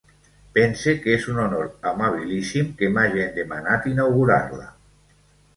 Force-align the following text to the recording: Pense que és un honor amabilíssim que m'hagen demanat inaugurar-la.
Pense 0.53 0.93
que 1.03 1.11
és 1.15 1.27
un 1.33 1.41
honor 1.43 1.67
amabilíssim 1.91 2.71
que 2.81 2.89
m'hagen 2.97 3.31
demanat 3.39 3.89
inaugurar-la. 3.95 4.71